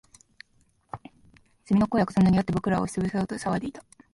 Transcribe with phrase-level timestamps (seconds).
[1.65, 3.85] 蝉の声は重なりあって、僕らを押しつぶそうと騒いでいた